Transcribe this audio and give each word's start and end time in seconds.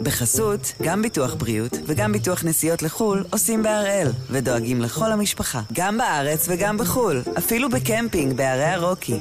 בחסות, 0.00 0.72
גם 0.82 1.02
ביטוח 1.02 1.34
בריאות 1.34 1.72
וגם 1.86 2.12
ביטוח 2.12 2.44
נסיעות 2.44 2.82
לחו"ל 2.82 3.24
עושים 3.30 3.62
בהראל, 3.62 4.08
ודואגים 4.30 4.80
לכל 4.80 5.12
המשפחה, 5.12 5.60
גם 5.72 5.98
בארץ 5.98 6.48
וגם 6.48 6.78
בחו"ל, 6.78 7.22
אפילו 7.38 7.68
בקמפינג 7.70 8.36
בערי 8.36 8.64
הרוקי. 8.64 9.20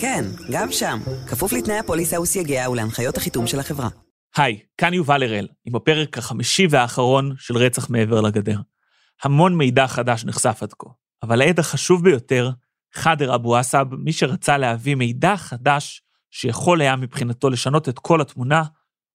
כן, 0.00 0.24
גם 0.50 0.72
שם, 0.72 0.98
כפוף 1.28 1.52
לתנאי 1.52 1.78
הפוליסה 1.78 2.20
וסייגיה 2.20 2.70
ולהנחיות 2.70 3.16
החיתום 3.16 3.46
של 3.46 3.60
החברה. 3.60 3.88
היי, 4.36 4.58
כאן 4.78 4.94
יובל 4.94 5.22
הראל, 5.22 5.48
עם 5.64 5.76
הפרק 5.76 6.18
החמישי 6.18 6.66
והאחרון 6.70 7.34
של 7.38 7.56
רצח 7.56 7.90
מעבר 7.90 8.20
לגדר. 8.20 8.58
המון 9.22 9.56
מידע 9.56 9.86
חדש 9.86 10.24
נחשף 10.24 10.58
עד 10.62 10.72
כה, 10.78 10.90
אבל 11.22 11.42
העד 11.42 11.58
החשוב 11.58 12.04
ביותר, 12.04 12.50
חאדר 12.94 13.34
אבו 13.34 13.56
עסב, 13.56 13.86
מי 13.90 14.12
שרצה 14.12 14.58
להביא 14.58 14.94
מידע 14.94 15.36
חדש 15.36 16.02
שיכול 16.30 16.80
היה 16.80 16.96
מבחינתו 16.96 17.50
לשנות 17.50 17.88
את 17.88 17.98
כל 17.98 18.20
התמונה, 18.20 18.62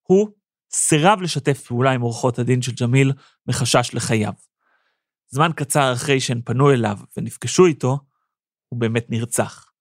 הוא 0.04 0.28
סירב 0.74 1.22
לשתף 1.22 1.68
פעולה 1.68 1.92
עם 1.92 2.02
עורכות 2.02 2.40
הדין 2.40 2.62
של 2.62 2.72
ג'מיל 2.82 3.14
מחשש 3.48 3.92
לחייו. 3.94 4.34
זמן 5.28 5.52
קצר 5.56 5.94
אחרי 5.94 6.20
שהן 6.20 6.42
פנו 6.46 6.72
אליו 6.72 6.98
ונפגשו 7.18 7.66
איתו, 7.66 8.00
הוא 8.68 8.80
באמת 8.80 9.06
נרצח. 9.10 9.72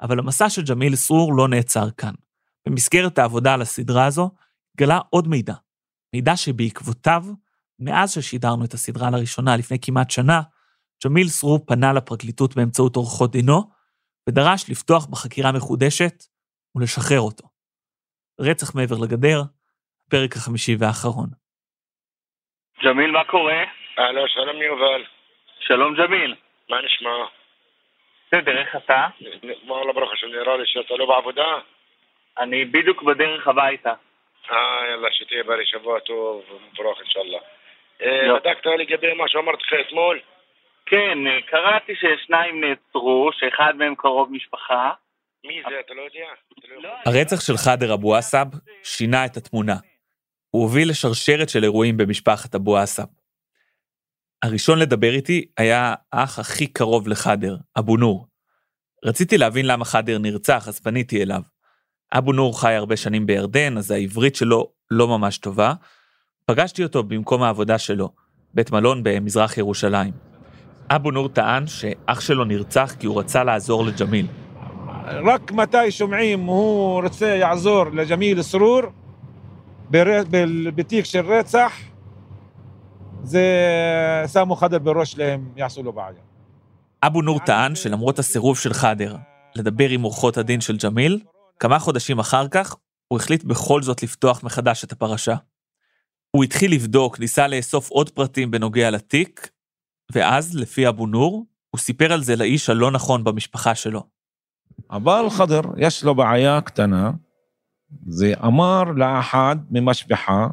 אבל 0.00 0.18
המסע 0.18 0.50
של 0.50 0.62
ג'מיל 0.62 0.96
סרור 0.96 1.36
לא 1.36 1.48
נעצר 1.48 1.90
כאן. 1.90 2.14
במסגרת 2.66 3.18
העבודה 3.18 3.54
על 3.54 3.62
הסדרה 3.62 4.06
הזו, 4.06 4.30
גלה 4.76 5.00
עוד 5.10 5.28
מידע. 5.28 5.54
מידע 6.14 6.36
שבעקבותיו, 6.36 7.24
מאז 7.78 8.12
ששידרנו 8.12 8.64
את 8.64 8.74
הסדרה 8.74 9.10
לראשונה 9.10 9.56
לפני 9.56 9.78
כמעט 9.82 10.10
שנה, 10.10 10.42
ג'מיל 11.04 11.28
סרור 11.28 11.66
פנה 11.66 11.92
לפרקליטות 11.92 12.56
באמצעות 12.56 12.96
עורכות 12.96 13.32
דינו, 13.32 13.70
ודרש 14.28 14.70
לפתוח 14.70 15.06
בחקירה 15.06 15.52
מחודשת 15.52 16.24
ולשחרר 16.74 17.20
אותו. 17.20 17.48
רצח 18.40 18.74
מעבר 18.74 18.98
לגדר, 18.98 19.42
הפרק 20.08 20.36
החמישי 20.36 20.76
והאחרון. 20.78 21.28
ג'מיל, 22.84 23.10
מה 23.10 23.24
קורה? 23.24 23.62
אהלן, 23.98 24.28
שלום 24.28 24.62
יובל. 24.62 25.04
שלום 25.60 25.94
ג'מיל. 25.94 26.34
מה 26.70 26.76
נשמע? 26.84 27.10
בסדר, 28.26 28.58
איך 28.60 28.76
אתה? 28.76 29.06
וואלה 29.66 29.92
ברוך 29.92 30.12
השם, 30.12 30.26
נראה 30.26 30.56
לי 30.56 30.62
שאתה 30.66 30.94
לא 30.94 31.06
בעבודה. 31.06 31.44
אני 32.38 32.64
בדיוק 32.64 33.02
בדרך 33.02 33.48
הביתה. 33.48 33.92
אה, 34.50 34.56
יאללה, 34.90 35.08
שתהיה 35.12 35.44
בריא, 35.44 35.64
שבוע 35.64 36.00
טוב 36.00 36.42
ומבורך 36.50 36.98
אינשאללה. 37.00 37.38
אה, 38.02 38.26
לא. 38.26 38.38
בדקת 38.38 38.66
לגבי 38.78 39.12
מה 39.14 39.24
שאמרתי 39.28 39.62
לך 39.62 39.86
אתמול? 39.86 40.20
כן, 40.86 41.18
אה, 41.26 41.42
קראתי 41.50 41.92
ששניים 41.96 42.64
נעצרו, 42.64 43.30
שאחד 43.32 43.76
מהם 43.76 43.94
קרוב 43.94 44.32
משפחה. 44.32 44.90
מי 45.44 45.62
זה, 45.68 45.80
אתה 45.80 45.94
לא 45.94 46.02
יודע? 46.02 46.26
לא 46.68 46.88
יכול- 46.88 47.12
הרצח 47.14 47.40
של 47.40 47.52
חאדר 47.64 47.94
אבו 47.94 48.16
עסב 48.16 48.46
שינה 48.84 49.26
את 49.26 49.36
התמונה. 49.36 49.74
הוא 50.50 50.62
הוביל 50.62 50.90
לשרשרת 50.90 51.48
של 51.48 51.64
אירועים 51.64 51.96
במשפחת 51.96 52.54
אבו 52.54 52.76
עסב. 52.76 53.04
הראשון 54.42 54.78
לדבר 54.78 55.14
איתי 55.14 55.44
היה 55.56 55.94
האח 56.12 56.38
הכי 56.38 56.66
קרוב 56.66 57.08
לחאדר, 57.08 57.56
אבו 57.78 57.96
נור. 57.96 58.26
רציתי 59.04 59.38
להבין 59.38 59.66
למה 59.66 59.84
חאדר 59.84 60.18
נרצח, 60.18 60.68
אז 60.68 60.80
פניתי 60.80 61.22
אליו. 61.22 61.42
אבו 62.12 62.32
נור 62.32 62.60
חי 62.60 62.72
הרבה 62.72 62.96
שנים 62.96 63.26
בירדן, 63.26 63.78
אז 63.78 63.90
העברית 63.90 64.36
שלו 64.36 64.72
לא 64.90 65.08
ממש 65.08 65.38
טובה. 65.38 65.74
פגשתי 66.46 66.82
אותו 66.82 67.02
במקום 67.02 67.42
העבודה 67.42 67.78
שלו, 67.78 68.10
בית 68.54 68.70
מלון 68.70 69.02
במזרח 69.02 69.58
ירושלים. 69.58 70.12
אבו 70.90 71.10
נור 71.10 71.28
טען 71.28 71.66
שאח 71.66 72.20
שלו 72.20 72.44
נרצח 72.44 72.94
כי 73.00 73.06
הוא 73.06 73.20
רצה 73.20 73.44
לעזור 73.44 73.84
לג'מיל. 73.84 74.26
רק 75.24 75.52
מתי 75.52 75.90
שומעים 75.90 76.40
הוא 76.40 77.02
רוצה 77.02 77.26
יעזור 77.26 77.84
לג'מיל 77.86 78.42
סרור 78.42 78.82
בר- 79.90 80.22
בתיק 80.74 81.04
של 81.04 81.26
רצח, 81.26 81.72
זה 83.22 83.44
שמו 84.32 84.56
חדר 84.56 84.78
בראש 84.78 85.12
שלהם, 85.12 85.48
יעשו 85.56 85.82
לו 85.82 85.92
בעיה. 85.92 86.20
אבו 87.02 87.22
נור 87.22 87.40
טען 87.40 87.74
שלמרות 87.74 88.18
הסירוב 88.18 88.58
של 88.58 88.72
חאדר 88.72 89.16
לדבר 89.56 89.88
עם 89.88 90.02
עורכות 90.02 90.36
הדין 90.36 90.60
של 90.60 90.76
ג'מיל, 90.76 91.20
כמה 91.60 91.78
חודשים 91.78 92.18
אחר 92.18 92.48
כך 92.48 92.76
הוא 93.08 93.18
החליט 93.18 93.44
בכל 93.44 93.82
זאת 93.82 94.02
לפתוח 94.02 94.42
מחדש 94.44 94.84
את 94.84 94.92
הפרשה. 94.92 95.34
הוא 96.30 96.44
התחיל 96.44 96.72
לבדוק, 96.72 97.20
ניסה 97.20 97.48
לאסוף 97.48 97.90
עוד 97.90 98.10
פרטים 98.10 98.50
בנוגע 98.50 98.90
לתיק, 98.90 99.48
ואז, 100.12 100.56
לפי 100.56 100.88
אבו 100.88 101.06
נור, 101.06 101.46
הוא 101.70 101.78
סיפר 101.78 102.12
על 102.12 102.22
זה 102.22 102.36
לאיש 102.36 102.70
הלא 102.70 102.90
נכון 102.90 103.24
במשפחה 103.24 103.74
שלו. 103.74 104.02
אבל 104.90 105.30
חדר, 105.30 105.60
יש 105.76 106.04
לו 106.04 106.14
בעיה 106.14 106.60
קטנה, 106.60 107.10
זה 108.06 108.32
אמר 108.44 108.82
לאחד 108.96 109.56
ממשפחה, 109.70 110.46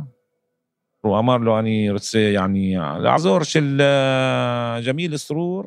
הוא 1.02 1.20
אמר 1.20 1.38
לו, 1.38 1.60
אני 1.60 1.90
רוצה, 1.90 2.20
יעני, 2.20 2.76
לעזור 3.00 3.44
של 3.44 3.82
אה, 3.82 4.80
ג'מיל 4.86 5.18
סרור, 5.18 5.64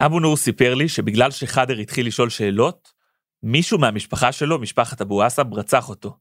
אבו 0.00 0.20
נור 0.20 0.36
סיפר 0.36 0.74
לי 0.74 0.88
שבגלל 0.88 1.30
שחאדר 1.30 1.78
התחיל 1.78 2.06
לשאול 2.06 2.30
שאלות, 2.30 2.92
מישהו 3.42 3.78
מהמשפחה 3.78 4.32
שלו, 4.32 4.58
משפחת 4.58 5.00
אבו 5.00 5.22
עסב, 5.22 5.54
רצח 5.54 5.88
אותו. 5.88 6.16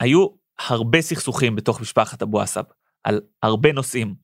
היו 0.00 0.26
הרבה 0.68 1.00
סכסוכים 1.00 1.56
בתוך 1.56 1.80
משפחת 1.80 2.22
אבו 2.22 2.40
עסב, 2.40 2.62
על 3.04 3.20
הרבה 3.42 3.72
נושאים. 3.72 4.14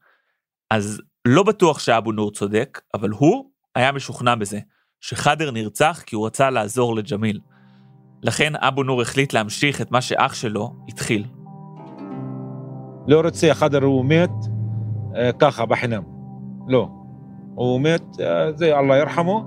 אז 0.70 1.02
לא 1.24 1.42
בטוח 1.42 1.78
שאבו 1.78 2.12
נור 2.12 2.32
צודק, 2.32 2.80
אבל 2.94 3.10
הוא 3.10 3.50
היה 3.74 3.92
משוכנע 3.92 4.34
בזה, 4.34 4.60
שחאדר 5.00 5.50
נרצח 5.50 6.02
כי 6.06 6.16
הוא 6.16 6.26
רצה 6.26 6.50
לעזור 6.50 6.96
לג'מיל. 6.96 7.40
לכן 8.24 8.52
אבו 8.56 8.82
נור 8.82 9.02
החליט 9.02 9.32
להמשיך 9.32 9.80
את 9.80 9.90
מה 9.90 10.00
שאח 10.00 10.34
שלו 10.34 10.72
התחיל. 10.88 11.24
לא 13.06 13.20
רוצה, 13.20 13.54
חדר 13.54 13.84
הוא 13.84 14.04
מת, 14.04 14.30
אה, 15.16 15.30
ככה, 15.38 15.66
בחינם. 15.66 16.02
לא. 16.68 16.88
הוא 17.54 17.80
מת, 17.80 18.20
אה, 18.20 18.52
זה 18.52 18.78
אללה 18.78 18.96
ירחמו, 18.96 19.44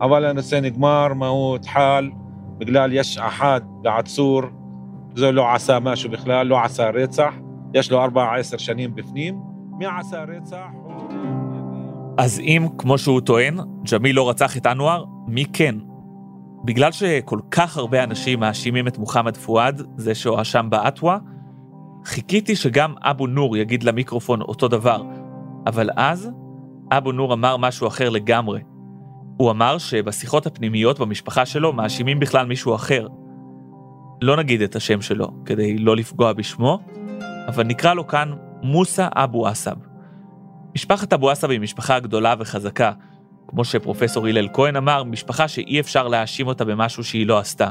אבל 0.00 0.24
הנושא 0.24 0.54
נגמר, 0.62 1.14
מה 1.14 1.26
הוא 1.26 1.56
התחל, 1.56 2.10
בגלל 2.58 2.92
יש 2.92 3.18
אחד 3.18 3.60
בעצור, 3.82 4.42
זה 5.14 5.32
לא 5.32 5.54
עשה 5.54 5.78
משהו 5.80 6.10
בכלל, 6.10 6.46
לא 6.46 6.64
עשה 6.64 6.90
רצח, 6.90 7.34
יש 7.74 7.90
לו 7.90 8.02
ארבע 8.02 8.34
עשר 8.34 8.56
שנים 8.56 8.94
בפנים, 8.94 9.40
מי 9.78 9.86
עשה 10.00 10.24
רצח? 10.24 10.66
אז 12.18 12.40
אם, 12.40 12.66
כמו 12.78 12.98
שהוא 12.98 13.20
טוען, 13.20 13.58
ג'מיל 13.92 14.16
לא 14.16 14.30
רצח 14.30 14.56
את 14.56 14.66
אנואר, 14.66 15.04
מי 15.26 15.44
כן? 15.52 15.74
בגלל 16.64 16.92
שכל 16.92 17.40
כך 17.50 17.76
הרבה 17.76 18.04
אנשים 18.04 18.40
מאשימים 18.40 18.88
את 18.88 18.98
מוחמד 18.98 19.36
פואד, 19.36 19.82
זה 19.96 20.14
שהואשם 20.14 20.66
באטווה, 20.70 21.18
חיכיתי 22.04 22.56
שגם 22.56 22.94
אבו 23.02 23.26
נור 23.26 23.56
יגיד 23.56 23.82
למיקרופון 23.82 24.40
אותו 24.40 24.68
דבר, 24.68 25.02
אבל 25.66 25.90
אז 25.96 26.30
אבו 26.92 27.12
נור 27.12 27.34
אמר 27.34 27.56
משהו 27.56 27.86
אחר 27.86 28.08
לגמרי. 28.08 28.60
הוא 29.36 29.50
אמר 29.50 29.78
שבשיחות 29.78 30.46
הפנימיות 30.46 30.98
במשפחה 30.98 31.46
שלו 31.46 31.72
מאשימים 31.72 32.20
בכלל 32.20 32.46
מישהו 32.46 32.74
אחר. 32.74 33.06
לא 34.22 34.36
נגיד 34.36 34.62
את 34.62 34.76
השם 34.76 35.00
שלו, 35.00 35.28
כדי 35.44 35.78
לא 35.78 35.96
לפגוע 35.96 36.32
בשמו, 36.32 36.78
אבל 37.48 37.64
נקרא 37.64 37.94
לו 37.94 38.06
כאן 38.06 38.32
מוסא 38.62 39.08
אבו 39.12 39.46
עסב. 39.46 39.74
משפחת 40.74 41.12
אבו 41.12 41.30
עסב 41.30 41.50
היא 41.50 41.60
משפחה 41.60 42.00
גדולה 42.00 42.34
וחזקה. 42.38 42.92
כמו 43.48 43.64
שפרופסור 43.64 44.26
הלל 44.26 44.48
כהן 44.52 44.76
אמר, 44.76 45.04
משפחה 45.04 45.48
שאי 45.48 45.80
אפשר 45.80 46.08
להאשים 46.08 46.46
אותה 46.46 46.64
במשהו 46.64 47.04
שהיא 47.04 47.26
לא 47.26 47.38
עשתה. 47.38 47.70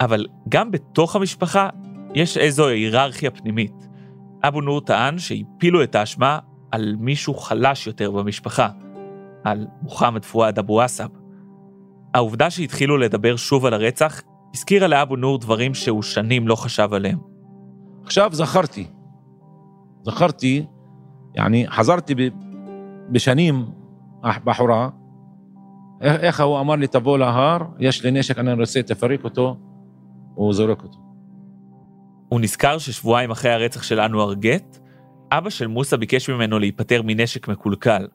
אבל 0.00 0.26
גם 0.48 0.70
בתוך 0.70 1.16
המשפחה 1.16 1.68
יש 2.14 2.36
איזו 2.36 2.68
היררכיה 2.68 3.30
פנימית. 3.30 3.88
אבו 4.44 4.60
נור 4.60 4.80
טען 4.80 5.18
שהפילו 5.18 5.82
את 5.82 5.94
האשמה 5.94 6.38
על 6.70 6.94
מישהו 6.98 7.34
חלש 7.34 7.86
יותר 7.86 8.10
במשפחה, 8.10 8.68
על 9.44 9.66
מוחמד 9.82 10.24
פואד 10.24 10.58
אבו 10.58 10.80
עסב. 10.80 11.08
העובדה 12.14 12.50
שהתחילו 12.50 12.98
לדבר 12.98 13.36
שוב 13.36 13.66
על 13.66 13.74
הרצח 13.74 14.22
הזכירה 14.54 14.86
לאבו 14.86 15.16
נור 15.16 15.38
דברים 15.38 15.74
שהוא 15.74 16.02
שנים 16.02 16.48
לא 16.48 16.54
חשב 16.54 16.88
עליהם. 16.92 17.18
עכשיו 18.04 18.30
זכרתי, 18.32 18.86
זכרתי, 20.02 20.66
יעני, 21.36 21.66
חזרתי 21.68 22.14
בשנים 23.10 23.81
בחורה, 24.44 24.88
איך, 26.02 26.40
הוא 26.40 26.60
אמר 26.60 26.74
לי, 26.74 26.86
תבוא 26.86 27.18
להר, 27.18 27.58
יש 27.78 28.04
לי 28.04 28.10
נשק, 28.10 28.38
אני 28.38 28.52
רוצה, 28.52 28.82
תפרק 28.82 29.24
אותו, 29.24 29.56
הוא 30.34 30.52
זורק 30.52 30.82
אותו. 30.82 30.98
הוא 32.28 32.40
נזכר 32.40 32.78
ששבועיים 32.78 33.30
אחרי 33.30 33.50
הרצח 33.50 33.82
של 33.82 34.00
אנואר 34.00 34.34
גט, 34.34 34.78
אבא 35.32 35.50
של 35.50 35.66
מוסא 35.66 35.96
ביקש 35.96 36.30
ממנו 36.30 36.58
להיפטר 36.58 37.02
מנשק 37.04 37.48
מקולקל, 37.48 38.06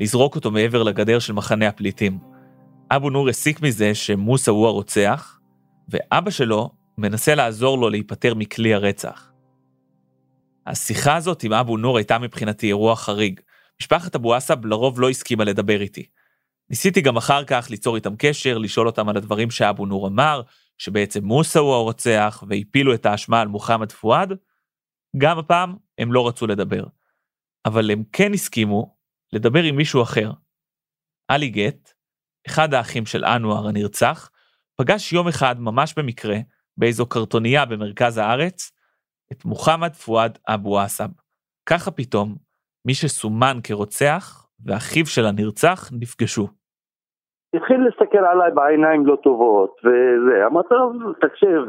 לזרוק 0.00 0.36
אותו 0.36 0.50
מעבר 0.50 0.82
לגדר 0.82 1.18
של 1.18 1.32
מחנה 1.32 1.68
הפליטים. 1.68 2.18
אבו 2.90 3.10
נור 3.10 3.28
הסיק 3.28 3.62
מזה 3.62 3.94
שמוסא 3.94 4.50
הוא 4.50 4.66
הרוצח, 4.66 5.38
ואבא 5.88 6.30
שלו 6.30 6.70
מנסה 6.98 7.34
לעזור 7.34 7.78
לו 7.78 7.88
להיפטר 7.88 8.34
מכלי 8.34 8.74
הרצח. 8.74 9.30
השיחה 10.66 11.16
הזאת 11.16 11.42
עם 11.42 11.52
אבו 11.52 11.76
נור 11.76 11.96
הייתה 11.96 12.18
מבחינתי 12.18 12.66
אירוע 12.66 12.96
חריג. 12.96 13.40
משפחת 13.84 14.14
אבו 14.14 14.34
עסב 14.34 14.66
לרוב 14.66 15.00
לא 15.00 15.10
הסכימה 15.10 15.44
לדבר 15.44 15.80
איתי. 15.80 16.06
ניסיתי 16.70 17.00
גם 17.00 17.16
אחר 17.16 17.44
כך 17.44 17.66
ליצור 17.70 17.96
איתם 17.96 18.16
קשר, 18.18 18.58
לשאול 18.58 18.86
אותם 18.86 19.08
על 19.08 19.16
הדברים 19.16 19.50
שאבו 19.50 19.86
נור 19.86 20.08
אמר, 20.08 20.42
שבעצם 20.78 21.24
מוסא 21.24 21.58
הוא 21.58 21.74
הרוצח 21.74 22.44
והפילו 22.48 22.94
את 22.94 23.06
האשמה 23.06 23.40
על 23.40 23.48
מוחמד 23.48 23.92
פואד, 23.92 24.32
גם 25.16 25.38
הפעם 25.38 25.76
הם 25.98 26.12
לא 26.12 26.28
רצו 26.28 26.46
לדבר. 26.46 26.84
אבל 27.66 27.90
הם 27.90 28.02
כן 28.12 28.34
הסכימו 28.34 28.96
לדבר 29.32 29.62
עם 29.62 29.76
מישהו 29.76 30.02
אחר. 30.02 30.32
עלי 31.28 31.48
גט, 31.48 31.92
אחד 32.46 32.74
האחים 32.74 33.06
של 33.06 33.24
אנואר 33.24 33.68
הנרצח, 33.68 34.30
פגש 34.76 35.12
יום 35.12 35.28
אחד 35.28 35.60
ממש 35.60 35.94
במקרה, 35.96 36.36
באיזו 36.76 37.06
קרטוניה 37.06 37.64
במרכז 37.64 38.18
הארץ, 38.18 38.72
את 39.32 39.44
מוחמד 39.44 39.94
פואד 39.94 40.38
אבו 40.48 40.80
עסב. 40.80 41.08
ככה 41.66 41.90
פתאום, 41.90 42.36
מי 42.86 42.94
שסומן 42.94 43.56
כרוצח 43.64 44.46
ואחיו 44.66 45.06
של 45.06 45.24
הנרצח 45.26 45.90
נפגשו. 46.00 46.46
התחיל 47.54 47.84
להסתכל 47.84 48.24
עליי 48.24 48.50
בעיניים 48.50 49.06
לא 49.06 49.16
טובות, 49.22 49.80
וזה, 49.84 50.46
אמרתי 50.46 50.74
לו, 50.74 51.12
תקשיב, 51.12 51.60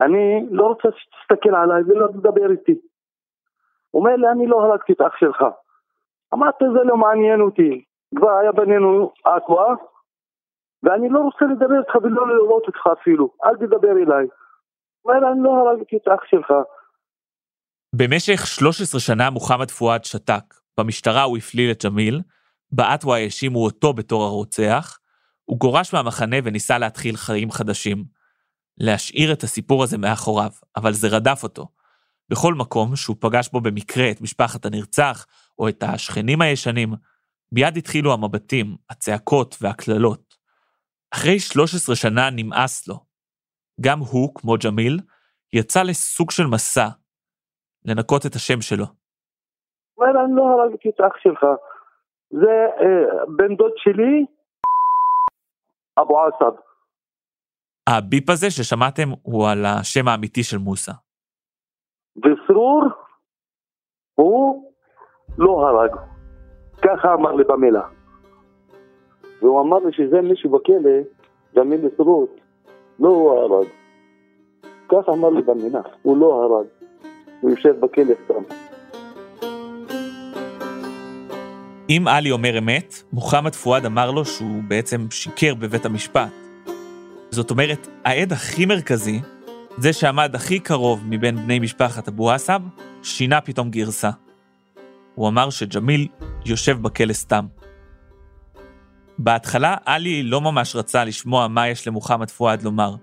אני 0.00 0.46
לא 0.50 0.66
רוצה 0.66 0.88
שתסתכל 0.96 1.54
עליי 1.54 1.82
ולא 1.82 2.08
תדבר 2.08 2.50
איתי. 2.50 2.78
הוא 3.90 4.00
אומר 4.00 4.16
לי, 4.16 4.28
אני 4.28 4.46
לא 4.46 4.62
הרגתי 4.62 4.92
את 4.92 5.00
אח 5.00 5.16
שלך. 5.16 5.44
אמרתי, 6.34 6.64
זה 6.72 6.84
לא 6.84 6.96
מעניין 6.96 7.40
אותי. 7.40 7.84
כבר 8.16 8.30
היה 8.30 8.52
בינינו 8.52 9.12
אקווה, 9.22 9.74
ואני 10.82 11.08
לא 11.08 11.20
רוצה 11.20 11.44
לדבר 11.44 11.78
איתך 11.78 11.94
ולא 12.02 12.28
לראות 12.28 12.66
אותך 12.66 12.86
אפילו, 12.92 13.30
אל 13.44 13.56
תדבר 13.56 13.92
אליי. 13.92 14.26
הוא 15.02 15.12
אומר, 15.12 15.32
אני 15.32 15.42
לא 15.42 15.50
הרגתי 15.50 15.96
את 15.96 16.08
אח 16.08 16.24
שלך. 16.24 16.54
במשך 17.94 18.46
13 18.46 19.00
שנה 19.00 19.30
מוחמד 19.30 19.70
פואד 19.70 20.04
שתק. 20.04 20.54
במשטרה 20.78 21.22
הוא 21.22 21.36
הפליל 21.36 21.70
את 21.70 21.84
ג'מיל, 21.84 22.20
באטווה 22.72 23.18
האשימו 23.18 23.64
אותו 23.64 23.92
בתור 23.92 24.24
הרוצח, 24.24 24.98
הוא 25.44 25.58
גורש 25.58 25.92
מהמחנה 25.92 26.36
וניסה 26.44 26.78
להתחיל 26.78 27.16
חיים 27.16 27.50
חדשים. 27.50 28.04
להשאיר 28.78 29.32
את 29.32 29.44
הסיפור 29.44 29.82
הזה 29.82 29.98
מאחוריו, 29.98 30.50
אבל 30.76 30.92
זה 30.92 31.08
רדף 31.08 31.40
אותו. 31.42 31.68
בכל 32.28 32.54
מקום 32.54 32.96
שהוא 32.96 33.16
פגש 33.20 33.48
בו 33.52 33.60
במקרה 33.60 34.10
את 34.10 34.20
משפחת 34.20 34.66
הנרצח, 34.66 35.26
או 35.58 35.68
את 35.68 35.82
השכנים 35.82 36.40
הישנים, 36.40 36.94
מיד 37.52 37.76
התחילו 37.76 38.12
המבטים, 38.12 38.76
הצעקות 38.90 39.56
והקללות. 39.60 40.34
אחרי 41.10 41.40
13 41.40 41.96
שנה 41.96 42.30
נמאס 42.30 42.88
לו. 42.88 43.04
גם 43.80 43.98
הוא, 43.98 44.34
כמו 44.34 44.56
ג'מיל, 44.64 45.00
יצא 45.52 45.82
לסוג 45.82 46.30
של 46.30 46.46
מסע, 46.46 46.88
לנקות 47.84 48.26
את 48.26 48.34
השם 48.34 48.60
שלו. 48.60 48.84
אומר, 49.98 50.24
אני 50.24 50.36
לא 50.36 50.42
הרגתי 50.42 50.88
את 50.88 51.00
אח 51.00 51.16
שלך. 51.18 51.46
זה 52.30 52.54
אה, 52.80 53.24
בן 53.36 53.56
דוד 53.56 53.72
שלי, 53.76 54.26
אבו 55.98 56.20
עסב. 56.20 56.54
הביפ 57.88 58.30
הזה 58.30 58.50
ששמעתם 58.50 59.08
הוא 59.22 59.48
על 59.48 59.64
השם 59.64 60.08
האמיתי 60.08 60.42
של 60.42 60.58
מוסא. 60.58 60.92
וסרור, 62.16 62.84
הוא 64.14 64.72
לא 65.38 65.68
הרג. 65.68 65.90
ככה 66.82 67.14
אמר 67.14 67.32
לי 67.32 67.44
במילה. 67.44 67.82
והוא 69.42 69.60
אמר 69.60 69.78
לי 69.78 69.92
שזה 69.92 70.20
מישהו 70.20 70.50
בכלא, 70.50 70.98
ג'מיל 71.56 71.88
סרור, 71.96 72.26
לא 72.98 73.08
הוא 73.08 73.32
הרג. 73.32 73.68
ככה 74.88 75.12
אמר 75.12 75.30
לי 75.30 75.42
במילה, 75.42 75.80
הוא 76.02 76.16
לא 76.16 76.42
הרג. 76.42 76.66
הוא 77.42 77.50
יושב 77.50 77.74
בכלא 77.80 78.14
סתם. 78.24 78.54
אם 81.88 82.04
עלי 82.08 82.30
אומר 82.30 82.58
אמת, 82.58 83.02
מוחמד 83.12 83.54
פואד 83.54 83.86
אמר 83.86 84.10
לו 84.10 84.24
שהוא 84.24 84.62
בעצם 84.68 85.06
שיקר 85.10 85.54
בבית 85.54 85.86
המשפט. 85.86 86.30
זאת 87.30 87.50
אומרת, 87.50 87.88
העד 88.04 88.32
הכי 88.32 88.66
מרכזי, 88.66 89.20
זה 89.78 89.92
שעמד 89.92 90.34
הכי 90.34 90.58
קרוב 90.58 91.02
מבין 91.06 91.36
בני 91.36 91.58
משפחת 91.58 92.08
אבו 92.08 92.30
עסב, 92.30 92.60
שינה 93.02 93.40
פתאום 93.40 93.70
גרסה. 93.70 94.10
הוא 95.14 95.28
אמר 95.28 95.50
שג'מיל 95.50 96.08
יושב 96.44 96.82
בכלא 96.82 97.12
סתם. 97.12 97.46
בהתחלה, 99.18 99.76
עלי 99.84 100.22
לא 100.22 100.40
ממש 100.40 100.76
רצה 100.76 101.04
לשמוע 101.04 101.48
מה 101.48 101.68
יש 101.68 101.88
למוחמד 101.88 102.30
פואד 102.30 102.62
לומר. 102.62 102.94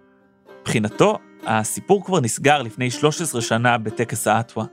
מבחינתו, 0.62 1.18
הסיפור 1.46 2.06
כבר 2.06 2.20
נסגר 2.20 2.62
לפני 2.62 2.92
13 2.92 3.42
שנה 3.42 3.78
בטקס 3.78 4.28
האטווה. 4.28 4.66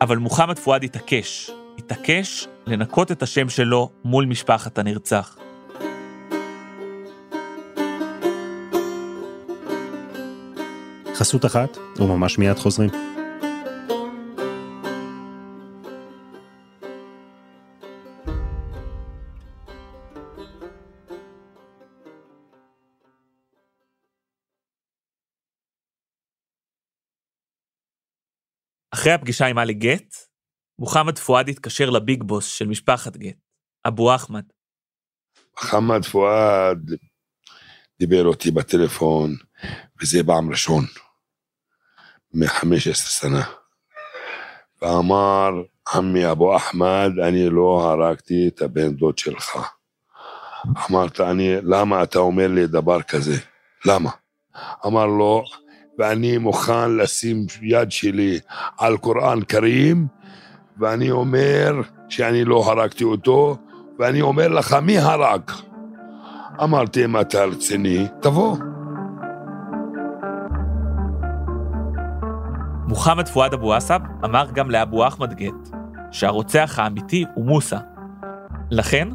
אבל 0.00 0.16
מוחמד 0.16 0.58
פואד 0.58 0.84
התעקש, 0.84 1.50
התעקש 1.78 2.46
לנקות 2.66 3.12
את 3.12 3.22
השם 3.22 3.48
שלו 3.48 3.90
מול 4.04 4.24
משפחת 4.26 4.78
הנרצח. 4.78 5.36
חסות 11.14 11.44
אחת, 11.44 11.78
וממש 11.98 12.38
מיד 12.38 12.56
חוזרים. 12.56 13.13
אחרי 29.04 29.14
הפגישה 29.14 29.46
עם 29.46 29.58
עלי 29.58 29.74
גט, 29.74 30.14
מוחמד 30.78 31.18
פואד 31.18 31.48
התקשר 31.48 31.90
לביג 31.90 32.22
בוס 32.22 32.46
של 32.46 32.66
משפחת 32.66 33.16
גט, 33.16 33.36
אבו 33.86 34.14
אחמד. 34.14 34.42
מוחמד 35.56 36.04
פואד 36.04 36.90
דיבר 37.98 38.24
אותי 38.24 38.50
בטלפון, 38.50 39.36
וזה 40.02 40.18
פעם 40.26 40.50
ראשון, 40.50 40.84
מ-15 42.34 42.94
שנה. 42.94 43.42
ואמר, 44.82 45.50
עמי 45.94 46.30
אבו 46.30 46.56
אחמד, 46.56 47.10
אני 47.28 47.48
לא 47.50 47.92
הרגתי 47.92 48.48
את 48.48 48.62
הבן 48.62 48.94
דוד 48.94 49.18
שלך. 49.18 49.58
אמרת, 50.90 51.20
אני, 51.20 51.56
למה 51.62 52.02
אתה 52.02 52.18
אומר 52.18 52.48
לי 52.48 52.66
דבר 52.66 53.02
כזה? 53.02 53.36
למה? 53.84 54.10
אמר 54.86 55.06
לו, 55.06 55.44
ואני 55.98 56.38
מוכן 56.38 56.96
לשים 56.96 57.46
יד 57.62 57.92
שלי 57.92 58.38
על 58.78 58.96
קוראן 58.96 59.38
כרים, 59.48 60.06
ואני 60.78 61.10
אומר 61.10 61.80
שאני 62.08 62.44
לא 62.44 62.64
הרגתי 62.70 63.04
אותו, 63.04 63.56
ואני 63.98 64.20
אומר 64.20 64.48
לך, 64.48 64.76
מי 64.82 64.98
הרג? 64.98 65.40
אמרתי, 66.62 67.04
אם 67.04 67.20
אתה 67.20 67.44
רציני, 67.44 68.06
תבוא. 68.20 68.56
מוחמד 72.88 73.28
פואד 73.28 73.54
אבו 73.54 73.74
עסב 73.74 74.00
אמר 74.24 74.46
גם 74.54 74.70
לאבו 74.70 75.06
אחמד 75.06 75.34
גט, 75.34 75.68
שהרוצח 76.12 76.78
האמיתי 76.78 77.24
הוא 77.34 77.44
מוסא. 77.44 77.78
לכן, 78.70 79.08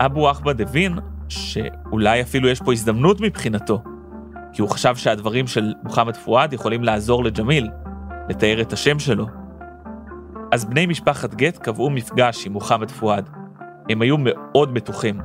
אבו 0.00 0.30
אחמד 0.30 0.60
הבין 0.60 0.98
שאולי 1.28 2.22
אפילו 2.22 2.48
יש 2.48 2.60
פה 2.60 2.72
הזדמנות 2.72 3.20
מבחינתו, 3.20 3.82
כי 4.52 4.62
הוא 4.62 4.70
חשב 4.70 4.96
שהדברים 4.96 5.46
של 5.46 5.72
מוחמד 5.82 6.16
פואד 6.16 6.52
יכולים 6.52 6.84
לעזור 6.84 7.24
לג'מיל, 7.24 7.70
לתאר 8.28 8.60
את 8.60 8.72
השם 8.72 8.98
שלו. 8.98 9.26
אז 10.52 10.64
בני 10.64 10.86
משפחת 10.86 11.34
גט 11.34 11.58
קבעו 11.58 11.90
מפגש 11.90 12.46
עם 12.46 12.52
מוחמד 12.52 12.90
פואד. 12.90 13.28
הם 13.88 14.02
היו 14.02 14.16
מאוד 14.18 14.74
בטוחים. 14.74 15.20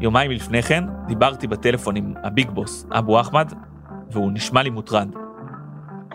יומיים 0.00 0.30
לפני 0.30 0.62
כן 0.62 0.84
דיברתי 1.06 1.46
בטלפון 1.46 1.96
עם 1.96 2.14
הביג 2.24 2.50
בוס, 2.50 2.86
אבו 2.98 3.20
אחמד, 3.20 3.52
והוא 4.10 4.30
נשמע 4.34 4.62
לי 4.62 4.70
מוטרד. 4.70 5.08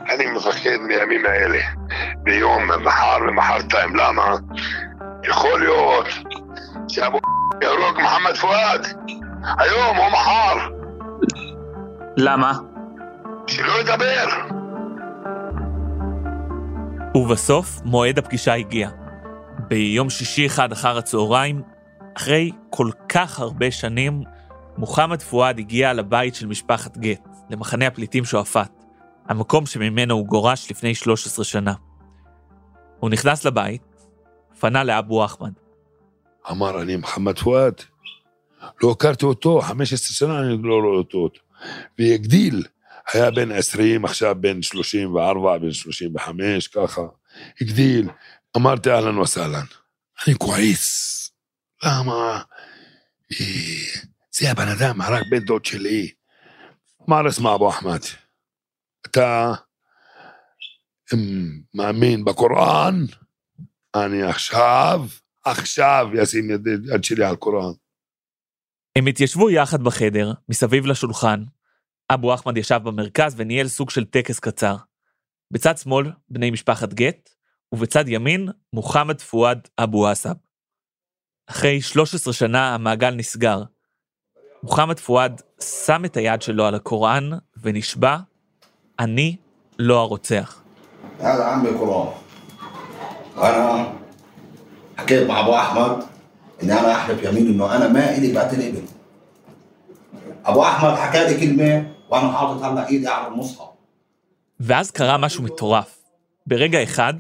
אני 0.10 0.26
מפחד 0.36 0.70
מימים 0.88 1.26
האלה, 1.26 1.60
ביום 2.24 2.64
מחר 2.86 3.18
ומחרתיים. 3.30 3.96
למה? 3.96 4.36
יכול 5.24 5.60
להיות 5.60 6.08
שאבו 6.88 7.20
יהרוג 7.62 8.02
מוחמד 8.02 8.36
פואד, 8.42 8.88
היום 9.60 9.98
או 9.98 10.12
מחר. 10.12 10.75
למה? 12.18 12.54
שלא 13.48 13.74
ידבר. 13.82 14.28
ובסוף 17.16 17.82
מועד 17.86 18.20
הפגישה 18.20 18.54
הגיע. 18.54 18.90
ביום 19.68 20.10
שישי 20.10 20.46
אחד 20.46 20.72
אחר 20.72 20.98
הצהריים, 20.98 21.62
אחרי 22.18 22.52
כל 22.70 22.90
כך 23.10 23.40
הרבה 23.40 23.72
שנים, 23.72 24.24
מוחמד 24.78 25.22
פואד 25.22 25.60
הגיע 25.60 25.94
לבית 25.94 26.36
של 26.36 26.48
משפחת 26.48 26.98
גט, 26.98 27.28
למחנה 27.50 27.88
הפליטים 27.88 28.26
שועפאט, 28.26 28.84
המקום 29.28 29.66
שממנו 29.66 30.14
הוא 30.14 30.26
גורש 30.26 30.72
לפני 30.72 30.96
13 30.96 31.46
שנה. 31.46 31.74
הוא 33.00 33.10
נכנס 33.10 33.46
לבית, 33.46 33.82
פנה 34.60 34.84
לאבו 34.84 35.26
אחמד. 35.26 35.52
אמר, 36.52 36.82
אני 36.82 36.96
מוחמד 36.96 37.40
פואד. 37.40 37.74
לא 38.84 38.92
הכרתי 38.92 39.26
אותו, 39.26 39.62
15 39.62 40.14
שנה 40.14 40.40
אני 40.40 40.58
לא 40.64 40.74
רואה 40.74 40.98
אותו. 40.98 41.45
והגדיל, 42.00 42.64
היה 43.14 43.32
בן 43.32 43.52
20, 43.52 44.06
עכשיו 44.06 44.36
בן 44.40 44.62
34, 44.62 45.58
בן 45.58 45.72
35, 45.72 46.68
ככה. 46.68 47.02
הגדיל. 47.62 48.10
אמרתי, 48.58 48.92
אהלן 48.92 49.18
וסהלן. 49.18 49.66
אני 50.28 50.36
כועס. 50.36 51.32
למה? 51.84 52.42
זה 54.32 54.52
הבן 54.52 54.68
אדם, 54.68 55.02
הרג 55.02 55.24
בן 55.32 55.40
דוד 55.40 55.66
שלי. 55.66 56.12
אמר 57.10 57.30
אסמע 57.30 57.56
אבו 57.56 57.70
אחמד, 57.70 58.00
אתה 59.08 59.54
אם 61.14 61.20
מאמין 61.74 62.26
בקוראן, 62.26 63.06
אני 63.96 64.24
עכשיו, 64.24 65.02
עכשיו 65.46 66.08
אשים 66.24 66.50
יד 66.96 67.04
שלי 67.04 67.26
על 67.26 67.36
קוראן. 67.36 67.72
הם 68.96 69.08
התיישבו 69.08 69.50
יחד 69.50 69.84
בחדר, 69.84 70.34
מסביב 70.50 70.86
לשולחן. 70.86 71.44
אבו 72.11 72.35
אחמד 72.35 72.57
ישב 72.57 72.81
במרכז 72.85 73.35
וניהל 73.37 73.69
סוג 73.69 73.91
של 73.91 74.05
טקס 74.05 74.39
קצר. 74.39 74.77
בצד 75.51 75.79
שמאל, 75.79 76.13
בני 76.29 76.51
משפחת 76.51 76.95
גט, 76.95 77.31
ובצד 77.73 78.09
ימין, 78.09 78.49
מוחמד 78.73 79.21
פואד 79.21 79.69
אבו 79.79 80.09
עסב. 80.09 80.35
אחרי 81.51 81.81
13 81.81 82.33
שנה 82.33 82.75
המעגל 82.75 83.11
נסגר. 83.11 83.63
מוחמד 84.63 84.99
פואד 84.99 85.43
שם 85.61 86.05
את 86.05 86.17
היד 86.17 86.43
שלו 86.43 86.67
על 86.67 86.75
הקוראן 86.75 87.31
ונשבע, 87.63 88.17
אני 88.99 89.37
לא 89.79 90.01
הרוצח. 90.01 90.63
هذا 91.21 91.45
عمي 91.45 91.69
قرآن 91.71 92.09
وانا 93.37 93.93
حكيت 94.97 95.29
مع 95.29 95.41
ابو 95.41 95.55
احمد 95.55 96.05
اني 96.63 96.73
انا 96.73 96.93
احلف 96.93 97.23
يمين 97.23 97.47
انه 97.47 97.77
انا 97.77 97.89
ما 97.89 98.17
الي 98.17 98.33
بقتل 98.33 98.63
ابن 98.63 98.83
ابو 100.45 100.63
احمد 100.63 100.95
حكى 100.95 101.25
لي 101.25 101.35
كلمه 101.41 101.87
وانا 102.09 102.33
حاطط 102.33 102.63
هلا 102.63 102.89
ايدي 102.89 103.09
على 103.09 103.27
المصحف 103.27 103.71
ואז 104.61 104.91
קרה 104.91 105.19
משהו 105.19 105.43
מטורף. 105.43 105.99
ברגע 106.47 106.83
אחד, 106.83 107.15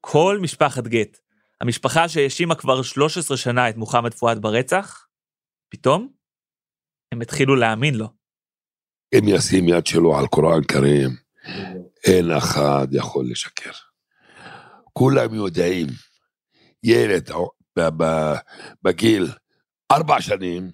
כל 0.00 0.38
משפחת 0.42 0.86
גט, 0.86 1.18
המשפחה 1.60 2.08
שהאשימה 2.08 2.54
כבר 2.54 2.82
13 2.82 3.36
שנה 3.36 3.68
את 3.68 3.76
מוחמד 3.76 4.14
פואד 4.14 4.42
ברצח, 4.42 5.06
פתאום 5.68 6.08
הם 7.12 7.20
התחילו 7.20 7.56
להאמין 7.56 7.94
לו. 7.94 8.08
אם 9.18 9.24
ישים 9.28 9.68
יד 9.68 9.86
שלו 9.86 10.18
על 10.18 10.26
קוראן 10.26 10.64
כרים, 10.64 11.10
אין 12.04 12.30
אחד 12.30 12.86
יכול 12.90 13.24
לשקר. 13.30 13.70
כולם 14.92 15.34
יודעים, 15.34 15.86
ילד 16.82 17.30
ב- 17.78 18.02
ב- 18.02 18.34
בגיל 18.82 19.28
ארבע 19.92 20.20
שנים 20.20 20.70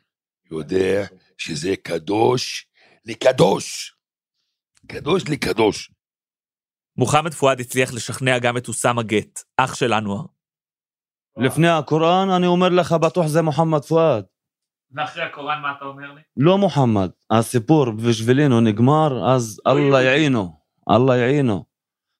יודע 0.50 1.06
שזה 1.38 1.74
קדוש 1.82 2.66
לקדוש. 3.05 3.95
קדוש 4.87 5.23
לקדוש. 5.29 5.91
מוחמד 6.97 7.33
פואד 7.33 7.59
הצליח 7.59 7.93
לשכנע 7.93 8.39
גם 8.39 8.57
את 8.57 8.67
אוסאמה 8.67 9.03
גט, 9.03 9.39
אח 9.57 9.75
של 9.75 9.93
אנואר. 9.93 10.25
לפני 11.37 11.67
הקוראן, 11.67 12.29
אני 12.29 12.47
אומר 12.47 12.69
לך, 12.69 12.91
בטוח 12.91 13.27
זה 13.27 13.41
מוחמד 13.41 13.81
פואד. 13.85 14.25
ואחרי 14.91 15.23
הקוראן 15.23 15.61
מה 15.61 15.71
אתה 15.77 15.85
אומר 15.85 16.11
לי? 16.13 16.21
לא 16.37 16.57
מוחמד. 16.57 17.09
הסיפור 17.31 17.91
בשבילנו 17.91 18.61
נגמר, 18.61 19.33
אז 19.35 19.61
אללה 19.67 20.03
יעינו. 20.03 20.59
אללה 20.89 21.17
יעינו. 21.17 21.65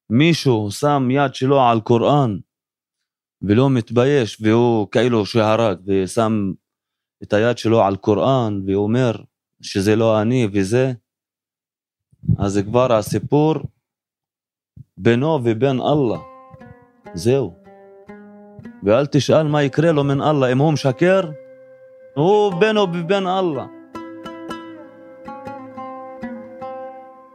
מישהו 0.09 0.71
שם 0.71 1.07
יד 1.11 1.35
שלו 1.35 1.61
על 1.61 1.81
קוראן 1.81 2.37
ולא 3.41 3.69
מתבייש, 3.69 4.41
והוא 4.41 4.91
כאילו 4.91 5.25
שהרג, 5.25 5.77
ושם 5.87 6.51
את 7.23 7.33
היד 7.33 7.57
שלו 7.57 7.83
על 7.83 7.95
קוראן, 7.95 8.61
ואומר 8.67 9.11
שזה 9.63 9.95
לא 9.95 10.21
אני 10.21 10.47
וזה, 10.53 10.91
אז 12.39 12.59
כבר 12.65 12.93
הסיפור 12.93 13.55
בינו 14.97 15.39
ובין 15.43 15.79
אללה. 15.81 16.19
זהו. 17.13 17.53
ואל 18.83 19.05
תשאל 19.05 19.47
מה 19.47 19.63
יקרה 19.63 19.91
לו 19.91 20.03
מן 20.03 20.21
אללה, 20.21 20.51
אם 20.51 20.57
הוא 20.57 20.73
משקר, 20.73 21.21
הוא 22.15 22.53
בינו 22.53 22.81
ובין 22.81 23.27
אללה. 23.27 23.65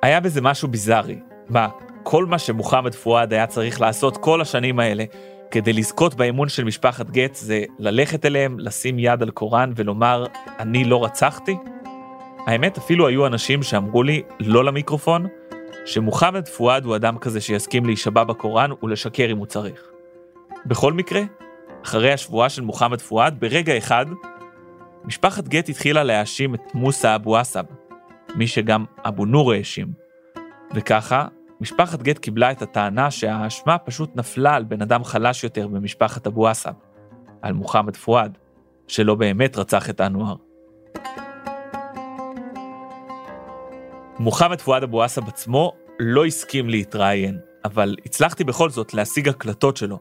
היה 0.02 0.20
בזה 0.20 0.40
משהו 0.40 0.68
ביזארי. 0.68 1.18
מה, 1.48 1.68
כל 2.02 2.26
מה 2.26 2.38
שמוחמד 2.38 2.94
פואד 2.94 3.32
היה 3.32 3.46
צריך 3.46 3.80
לעשות 3.80 4.16
כל 4.16 4.40
השנים 4.40 4.78
האלה 4.80 5.04
כדי 5.50 5.72
לזכות 5.72 6.14
באמון 6.14 6.48
של 6.48 6.64
משפחת 6.64 7.10
גט 7.10 7.34
זה 7.34 7.64
ללכת 7.78 8.26
אליהם, 8.26 8.58
לשים 8.58 8.98
יד 8.98 9.22
על 9.22 9.30
קוראן 9.30 9.72
ולומר, 9.76 10.26
אני 10.58 10.84
לא 10.84 11.04
רצחתי? 11.04 11.56
האמת, 12.48 12.78
אפילו 12.78 13.06
היו 13.06 13.26
אנשים 13.26 13.62
שאמרו 13.62 14.02
לי, 14.02 14.22
לא 14.40 14.64
למיקרופון, 14.64 15.26
שמוחמד 15.86 16.48
פואד 16.48 16.84
הוא 16.84 16.96
אדם 16.96 17.18
כזה 17.18 17.40
שיסכים 17.40 17.84
להישבע 17.84 18.24
בקוראן 18.24 18.70
ולשקר 18.82 19.32
אם 19.32 19.38
הוא 19.38 19.46
צריך. 19.46 19.90
בכל 20.66 20.92
מקרה, 20.92 21.20
אחרי 21.84 22.12
השבועה 22.12 22.48
של 22.48 22.62
מוחמד 22.62 23.00
פואד, 23.00 23.40
ברגע 23.40 23.78
אחד, 23.78 24.06
משפחת 25.04 25.48
גט 25.48 25.68
התחילה 25.68 26.04
להאשים 26.04 26.54
את 26.54 26.74
מוסא 26.74 27.14
אבו 27.14 27.36
עסב, 27.36 27.64
מי 28.34 28.46
שגם 28.46 28.84
אבו 29.04 29.24
נור 29.24 29.52
האשים. 29.52 29.92
וככה, 30.74 31.26
משפחת 31.60 32.02
גט 32.02 32.18
קיבלה 32.18 32.50
את 32.50 32.62
הטענה 32.62 33.10
שהאשמה 33.10 33.78
פשוט 33.78 34.16
נפלה 34.16 34.54
על 34.54 34.64
בן 34.64 34.82
אדם 34.82 35.04
חלש 35.04 35.44
יותר 35.44 35.68
במשפחת 35.68 36.26
אבו 36.26 36.48
עסב, 36.48 36.72
על 37.42 37.52
מוחמד 37.52 37.96
פואד, 37.96 38.38
שלא 38.86 39.14
באמת 39.14 39.56
רצח 39.58 39.90
את 39.90 40.00
אנואר. 40.00 40.47
מוחמד 44.20 44.60
פואד 44.60 44.82
אבו 44.82 45.02
עסב 45.02 45.28
עצמו 45.28 45.72
לא 45.98 46.24
הסכים 46.24 46.68
להתראיין, 46.68 47.38
אבל 47.64 47.96
הצלחתי 48.06 48.44
בכל 48.44 48.70
זאת 48.70 48.94
להשיג 48.94 49.28
הקלטות 49.28 49.76
שלו, 49.76 49.98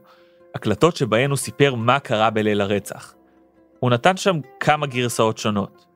הקלטות 0.54 0.96
שבהן 0.96 1.30
הוא 1.30 1.36
סיפר 1.36 1.74
מה 1.74 2.00
קרה 2.00 2.30
בליל 2.30 2.60
הרצח. 2.60 3.14
הוא 3.80 3.90
נתן 3.90 4.16
שם 4.16 4.40
כמה 4.60 4.86
גרסאות 4.86 5.38
שונות. 5.38 5.86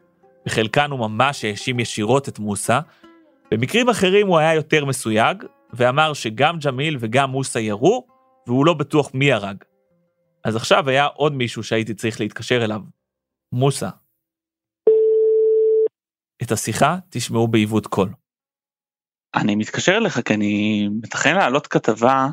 בחלקן 0.47 0.91
הוא 0.91 0.99
ממש 0.99 1.45
האשים 1.45 1.81
ישירות 1.81 2.29
את 2.29 2.39
מוסא, 2.39 2.81
במקרים 3.51 3.89
אחרים 3.89 4.27
הוא 4.27 4.39
היה 4.39 4.55
יותר 4.55 4.85
מסויג, 4.85 5.45
ואמר 5.73 6.13
שגם 6.13 6.59
ג'מיל 6.59 6.97
וגם 7.01 7.31
מוסא 7.31 7.59
ירו, 7.59 8.07
והוא 8.47 8.67
לא 8.67 8.75
בטוח 8.75 9.11
מי 9.15 9.33
הרג. 9.33 9.57
אז 10.45 10.57
עכשיו 10.57 10.89
היה 10.89 11.07
עוד 11.07 11.35
מישהו 11.35 11.63
שהייתי 11.63 11.95
צריך 11.95 12.21
להתקשר 12.21 12.65
אליו, 12.65 12.81
מוסא. 13.53 13.89
את 16.43 16.53
השיחה 16.53 16.97
תשמעו 17.11 17.49
בעיוות 17.49 17.87
קול. 17.87 18.09
אני 19.35 19.57
מתקשר 19.57 19.93
אליך 19.97 20.21
כי 20.21 20.35
אני 20.35 20.89
מתכנן 21.03 21.35
להעלות 21.35 21.67
כתבה 21.67 22.27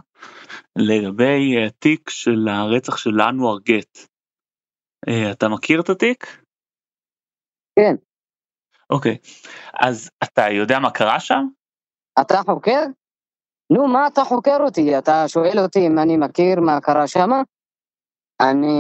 לגבי 0.75 1.65
התיק 1.67 2.09
של 2.09 2.47
הרצח 2.47 2.97
של 2.97 3.21
אנואר 3.21 3.59
גט. 3.59 3.97
אה, 5.07 5.31
אתה 5.31 5.49
מכיר 5.49 5.81
את 5.81 5.89
התיק? 5.89 6.43
כן. 7.75 7.95
אוקיי, 8.89 9.17
אז 9.81 10.09
אתה 10.23 10.41
יודע 10.49 10.79
מה 10.79 10.91
קרה 10.91 11.19
שם? 11.19 11.43
אתה 12.21 12.35
חוקר? 12.45 12.83
נו, 13.73 13.87
מה 13.87 14.07
אתה 14.07 14.21
חוקר 14.23 14.57
אותי? 14.59 14.97
אתה 14.97 15.27
שואל 15.27 15.59
אותי 15.59 15.79
אם 15.87 15.99
אני 15.99 16.17
מכיר 16.17 16.59
מה 16.59 16.81
קרה 16.81 17.07
שם? 17.07 17.29
אני... 18.41 18.75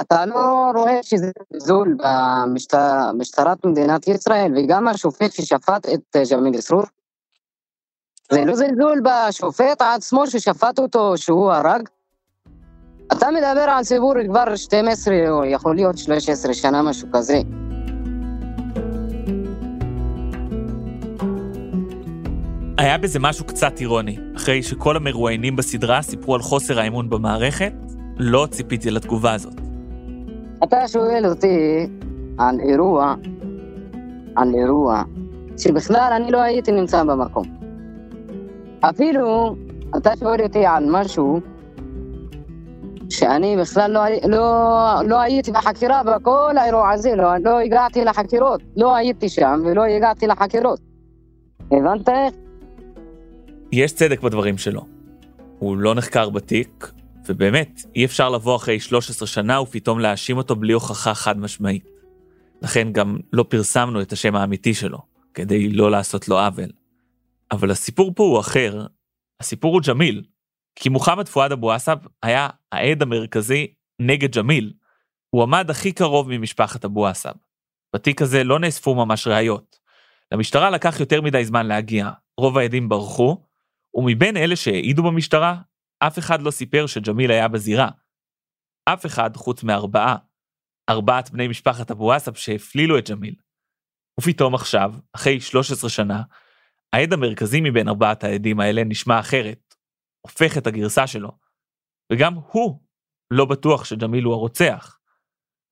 אתה 0.00 0.26
לא 0.26 0.70
רואה 0.74 0.98
שזה 1.02 1.30
זלזול 1.52 1.96
במשטרת 2.02 3.66
מדינת 3.66 4.08
ישראל 4.08 4.52
וגם 4.56 4.88
השופט 4.88 5.32
ששפט 5.32 5.86
את 5.94 6.16
ג'מיל 6.32 6.60
סרור? 6.60 6.82
זה 8.32 8.44
לא 8.44 8.54
זלזול 8.54 9.00
בשופט 9.00 9.82
עצמו 9.82 10.26
ששפט 10.26 10.78
אותו 10.78 11.18
שהוא 11.18 11.52
הרג? 11.52 11.88
אתה 13.12 13.30
מדבר 13.30 13.66
על 13.68 13.84
סיפור 13.84 14.14
כבר 14.28 14.56
12 14.56 15.14
או 15.28 15.44
יכול 15.44 15.74
להיות 15.74 15.98
13 15.98 16.54
שנה, 16.54 16.82
משהו 16.82 17.08
כזה. 17.12 17.40
היה 22.78 22.98
בזה 22.98 23.18
משהו 23.18 23.44
קצת 23.44 23.80
אירוני. 23.80 24.18
אחרי 24.36 24.62
שכל 24.62 24.96
המרואיינים 24.96 25.56
בסדרה 25.56 26.02
סיפרו 26.02 26.34
על 26.34 26.42
חוסר 26.42 26.80
האמון 26.80 27.10
במערכת, 27.10 27.72
לא 28.18 28.46
ציפיתי 28.50 28.90
לתגובה 28.90 29.32
הזאת. 29.32 29.61
אתה 30.64 30.88
שואל 30.88 31.26
אותי 31.26 31.86
על 32.38 32.60
אירוע, 32.60 33.14
על 34.36 34.54
אירוע, 34.54 35.02
שבכלל 35.58 36.12
אני 36.16 36.30
לא 36.30 36.38
הייתי 36.42 36.72
נמצא 36.72 37.04
במקום. 37.04 37.44
אפילו 38.80 39.56
אתה 39.96 40.16
שואל 40.16 40.42
אותי 40.42 40.66
על 40.66 40.84
משהו 40.90 41.40
שאני 43.10 43.56
בכלל 43.56 43.90
לא, 43.90 44.00
לא, 44.28 45.08
לא 45.08 45.20
הייתי 45.20 45.52
בחקירה 45.52 46.02
בכל 46.02 46.54
האירוע 46.56 46.90
הזה, 46.90 47.16
לא, 47.16 47.36
לא 47.36 47.58
הגעתי 47.58 48.04
לחקירות, 48.04 48.62
לא 48.76 48.96
הייתי 48.96 49.28
שם 49.28 49.60
ולא 49.64 49.84
הגעתי 49.84 50.26
לחקירות. 50.26 50.80
הבנת 51.70 52.08
איך? 52.08 52.34
יש 53.72 53.92
צדק 53.92 54.20
בדברים 54.20 54.58
שלו. 54.58 54.80
הוא 55.58 55.76
לא 55.76 55.94
נחקר 55.94 56.30
בתיק, 56.30 56.92
ובאמת, 57.26 57.80
אי 57.94 58.04
אפשר 58.04 58.30
לבוא 58.30 58.56
אחרי 58.56 58.80
13 58.80 59.28
שנה 59.28 59.60
ופתאום 59.60 60.00
להאשים 60.00 60.36
אותו 60.36 60.56
בלי 60.56 60.72
הוכחה 60.72 61.14
חד 61.14 61.38
משמעית. 61.38 61.84
לכן 62.62 62.92
גם 62.92 63.18
לא 63.32 63.44
פרסמנו 63.48 64.02
את 64.02 64.12
השם 64.12 64.36
האמיתי 64.36 64.74
שלו, 64.74 64.98
כדי 65.34 65.68
לא 65.68 65.90
לעשות 65.90 66.28
לו 66.28 66.38
עוול. 66.38 66.70
אבל 67.52 67.70
הסיפור 67.70 68.12
פה 68.16 68.22
הוא 68.22 68.40
אחר, 68.40 68.86
הסיפור 69.40 69.74
הוא 69.74 69.82
ג'מיל, 69.86 70.22
כי 70.76 70.88
מוחמד 70.88 71.28
פואד 71.28 71.52
אבו 71.52 71.72
עסב 71.72 71.96
היה 72.22 72.48
העד 72.72 73.02
המרכזי 73.02 73.66
נגד 73.98 74.36
ג'מיל. 74.36 74.72
הוא 75.30 75.42
עמד 75.42 75.70
הכי 75.70 75.92
קרוב 75.92 76.28
ממשפחת 76.28 76.84
אבו 76.84 77.06
עסב. 77.06 77.32
בתיק 77.94 78.22
הזה 78.22 78.44
לא 78.44 78.58
נאספו 78.58 78.94
ממש 78.94 79.26
ראיות. 79.26 79.78
למשטרה 80.32 80.70
לקח 80.70 81.00
יותר 81.00 81.20
מדי 81.20 81.44
זמן 81.44 81.66
להגיע, 81.66 82.10
רוב 82.38 82.58
העדים 82.58 82.88
ברחו, 82.88 83.42
ומבין 83.94 84.36
אלה 84.36 84.56
שהעידו 84.56 85.02
במשטרה, 85.02 85.56
אף 86.06 86.18
אחד 86.18 86.42
לא 86.42 86.50
סיפר 86.50 86.86
שג'מיל 86.86 87.30
היה 87.30 87.48
בזירה. 87.48 87.88
אף 88.84 89.06
אחד 89.06 89.36
חוץ 89.36 89.62
מארבעה, 89.62 90.16
ארבעת 90.90 91.30
בני 91.30 91.48
משפחת 91.48 91.90
אבו 91.90 92.12
עסב 92.12 92.34
שהפלילו 92.34 92.98
את 92.98 93.10
ג'מיל. 93.10 93.34
ופתאום 94.20 94.54
עכשיו, 94.54 94.94
אחרי 95.12 95.40
13 95.40 95.90
שנה, 95.90 96.22
העד 96.92 97.12
המרכזי 97.12 97.60
מבין 97.60 97.88
ארבעת 97.88 98.24
העדים 98.24 98.60
האלה 98.60 98.84
נשמע 98.84 99.20
אחרת, 99.20 99.74
הופך 100.20 100.58
את 100.58 100.66
הגרסה 100.66 101.06
שלו, 101.06 101.38
וגם 102.12 102.34
הוא 102.34 102.80
לא 103.30 103.44
בטוח 103.44 103.84
שג'מיל 103.84 104.24
הוא 104.24 104.34
הרוצח. 104.34 104.98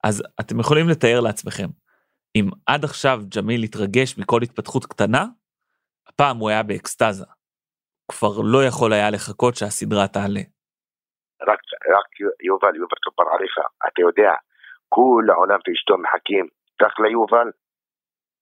אז 0.04 0.22
אתם 0.40 0.60
יכולים 0.60 0.88
לתאר 0.88 1.20
לעצמכם, 1.20 1.68
אם 2.36 2.48
עד 2.66 2.84
עכשיו 2.84 3.22
ג'מיל 3.36 3.62
התרגש 3.62 4.18
מכל 4.18 4.42
התפתחות 4.42 4.86
קטנה, 4.86 5.26
הפעם 6.06 6.36
הוא 6.36 6.50
היה 6.50 6.62
באקסטזה. 6.62 7.24
כבר 8.10 8.40
לא 8.44 8.64
יכול 8.64 8.92
היה 8.92 9.10
לחכות 9.10 9.54
שהסדרה 9.54 10.08
תעלה. 10.08 10.40
רק, 11.48 11.60
רק 11.96 12.10
יובל, 12.44 12.76
יובל 12.76 12.96
כפר 13.02 13.24
עליך, 13.34 13.54
אתה 13.88 14.00
יודע, 14.02 14.32
כל 14.88 15.24
העולם 15.32 15.58
ואשתו 15.68 15.94
מחכים 15.98 16.46
רק 16.82 17.00
ליובל, 17.00 17.48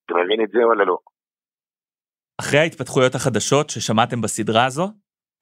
אתה 0.06 0.14
מבין 0.14 0.40
את 0.44 0.50
זה 0.50 0.58
או 0.64 0.74
לא? 0.74 0.98
אחרי 2.40 2.60
ההתפתחויות 2.60 3.14
החדשות 3.14 3.70
ששמעתם 3.70 4.20
בסדרה 4.20 4.64
הזו, 4.66 4.88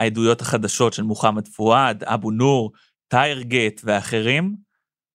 העדויות 0.01 0.41
החדשות 0.41 0.93
של 0.93 1.03
מוחמד 1.03 1.49
פואד, 1.49 2.05
אבו 2.05 2.31
נור, 2.31 2.73
טייר 3.09 3.43
גט 3.43 3.81
ואחרים, 3.85 4.57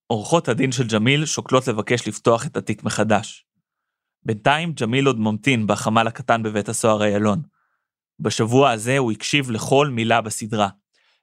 עורכות 0.08 0.48
הדין 0.48 0.72
של 0.72 0.84
ג'מיל 0.94 1.26
שוקלות 1.26 1.68
לבקש 1.68 2.08
לפתוח 2.08 2.46
את 2.48 2.58
התיק 2.58 2.84
מחדש. 2.84 3.46
בינתיים 4.26 4.70
ג'מיל 4.82 5.06
עוד 5.08 5.20
ממתין 5.20 5.68
בחמ"ל 5.68 6.08
הקטן 6.08 6.44
בבית 6.44 6.70
הסוהר 6.70 7.04
איילון. 7.04 7.42
בשבוע 8.22 8.72
הזה 8.72 8.98
הוא 8.98 9.12
הקשיב 9.12 9.52
לכל 9.52 9.88
מילה 9.88 10.22
בסדרה, 10.22 10.70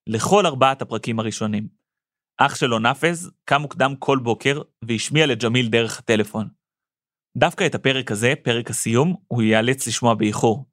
לכל 0.06 0.46
ארבעת 0.46 0.82
הפרקים 0.82 1.18
הראשונים. 1.18 1.68
אח 2.38 2.54
שלו 2.54 2.78
נאפז 2.78 3.30
קם 3.44 3.60
מוקדם 3.60 3.94
כל 3.98 4.18
בוקר 4.18 4.62
והשמיע 4.82 5.26
לג'מיל 5.26 5.68
דרך 5.68 5.98
הטלפון. 5.98 6.48
דווקא 7.36 7.66
את 7.66 7.74
הפרק 7.74 8.10
הזה, 8.10 8.34
פרק 8.42 8.70
הסיום, 8.70 9.16
הוא 9.26 9.42
ייאלץ 9.42 9.86
לשמוע 9.86 10.14
באיחור. 10.14 10.66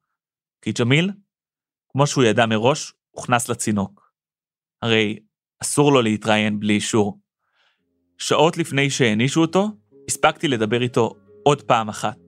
כי 0.62 0.72
ג'מיל, 0.80 1.10
כמו 1.88 2.06
שהוא 2.06 2.24
ידע 2.24 2.46
מראש, 2.46 2.92
הוכנס 3.10 3.48
לצינוק. 3.48 4.12
הרי 4.82 5.18
אסור 5.62 5.92
לו 5.92 6.02
להתראיין 6.02 6.60
בלי 6.60 6.74
אישור. 6.74 7.20
שעות 8.18 8.56
לפני 8.56 8.90
שהענישו 8.90 9.40
אותו, 9.40 9.68
הספקתי 10.08 10.48
לדבר 10.48 10.82
איתו 10.82 11.10
עוד 11.42 11.62
פעם 11.62 11.88
אחת. 11.88 12.18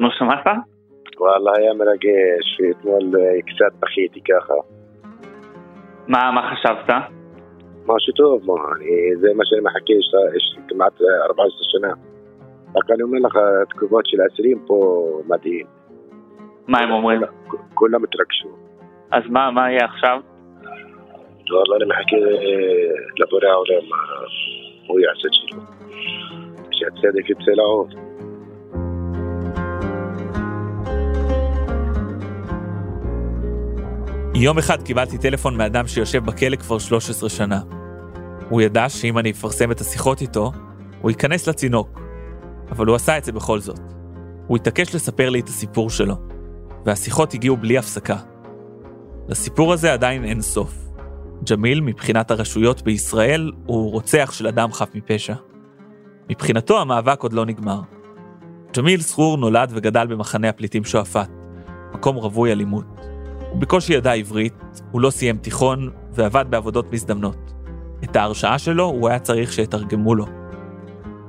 נו, 0.00 0.08
שמעת? 0.18 0.75
וואלה, 1.18 1.50
היה 1.58 1.74
מרגש, 1.74 2.60
ואתמול 2.60 3.20
אה, 3.20 3.42
קצת 3.42 3.78
בכיתי 3.80 4.20
ככה. 4.20 4.54
מה, 6.08 6.30
מה 6.30 6.52
חשבת? 6.52 6.94
משהו 7.86 8.12
טוב, 8.12 8.42
מה, 8.46 8.54
אני, 8.76 9.16
זה 9.20 9.28
מה 9.34 9.44
שאני 9.44 9.60
מחכה, 9.60 9.92
יש, 9.92 10.12
יש 10.36 10.56
כמעט 10.68 10.92
14 11.24 11.58
שנה. 11.62 11.92
רק 12.76 12.90
אני 12.90 13.02
אומר 13.02 13.18
לך, 13.18 13.36
התגובות 13.62 14.06
של 14.06 14.20
האסירים 14.20 14.58
פה 14.66 15.06
מדהים. 15.26 15.66
מה 16.68 16.78
הם 16.78 16.90
אומרים? 16.90 17.20
כולם 17.74 18.04
התרגשו. 18.04 18.48
אז 19.10 19.22
מה, 19.30 19.50
מה 19.50 19.70
יהיה 19.70 19.84
עכשיו? 19.84 20.20
וואלה, 21.50 21.76
אני 21.76 21.84
מחכה 21.84 22.16
אה, 22.16 22.94
לבורא 23.18 23.46
העולם, 23.46 23.86
הוא 24.86 25.00
יעשה 25.00 25.28
את 25.28 25.34
שלו. 25.34 25.60
שהצדק 26.70 27.30
יצא 27.30 27.52
יום 34.38 34.58
אחד 34.58 34.82
קיבלתי 34.82 35.18
טלפון 35.18 35.56
מאדם 35.56 35.86
שיושב 35.86 36.24
בכלא 36.24 36.56
כבר 36.56 36.78
13 36.78 37.28
שנה. 37.28 37.60
הוא 38.48 38.62
ידע 38.62 38.88
שאם 38.88 39.18
אני 39.18 39.30
אפרסם 39.30 39.70
את 39.70 39.80
השיחות 39.80 40.20
איתו, 40.20 40.52
הוא 41.00 41.10
ייכנס 41.10 41.48
לצינוק. 41.48 42.00
אבל 42.70 42.86
הוא 42.86 42.96
עשה 42.96 43.18
את 43.18 43.24
זה 43.24 43.32
בכל 43.32 43.60
זאת. 43.60 43.80
הוא 44.46 44.56
התעקש 44.56 44.94
לספר 44.94 45.30
לי 45.30 45.40
את 45.40 45.48
הסיפור 45.48 45.90
שלו, 45.90 46.16
והשיחות 46.86 47.34
הגיעו 47.34 47.56
בלי 47.56 47.78
הפסקה. 47.78 48.16
לסיפור 49.28 49.72
הזה 49.72 49.92
עדיין 49.92 50.24
אין 50.24 50.40
סוף. 50.40 50.74
ג'מיל, 51.50 51.80
מבחינת 51.80 52.30
הרשויות 52.30 52.82
בישראל, 52.82 53.52
הוא 53.66 53.92
רוצח 53.92 54.32
של 54.32 54.46
אדם 54.46 54.72
חף 54.72 54.88
מפשע. 54.94 55.34
מבחינתו 56.30 56.80
המאבק 56.80 57.22
עוד 57.22 57.32
לא 57.32 57.46
נגמר. 57.46 57.80
ג'מיל 58.76 59.00
סחור 59.00 59.36
נולד 59.36 59.72
וגדל 59.74 60.06
במחנה 60.06 60.48
הפליטים 60.48 60.84
שועפאט, 60.84 61.30
מקום 61.94 62.16
רווי 62.16 62.52
אלימות. 62.52 63.15
בקושי 63.58 63.94
ידע 63.94 64.12
עברית, 64.12 64.54
הוא 64.90 65.00
לא 65.00 65.10
סיים 65.10 65.36
תיכון 65.36 65.90
ועבד 66.12 66.44
בעבודות 66.50 66.92
מזדמנות. 66.92 67.52
את 68.04 68.16
ההרשעה 68.16 68.58
שלו 68.58 68.84
הוא 68.84 69.08
היה 69.08 69.18
צריך 69.18 69.52
שיתרגמו 69.52 70.14
לו. 70.14 70.26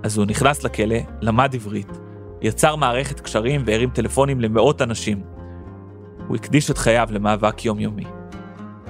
אז 0.03 0.17
הוא 0.17 0.25
נכנס 0.25 0.63
לכלא, 0.63 0.97
למד 1.21 1.55
עברית, 1.55 1.99
יצר 2.41 2.75
מערכת 2.75 3.19
קשרים 3.19 3.63
והרים 3.65 3.89
טלפונים 3.89 4.41
למאות 4.41 4.81
אנשים. 4.81 5.21
הוא 6.27 6.35
הקדיש 6.35 6.71
את 6.71 6.77
חייו 6.77 7.07
למאבק 7.11 7.65
יומיומי. 7.65 8.05